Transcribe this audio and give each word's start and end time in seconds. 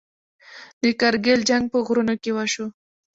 د 0.81 0.83
کارګیل 0.99 1.41
جنګ 1.49 1.65
په 1.73 1.77
غرونو 1.85 2.15
کې 2.21 2.31
وشو. 2.33 2.65